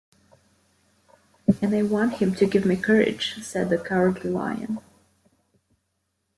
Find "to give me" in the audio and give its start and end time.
2.33-2.75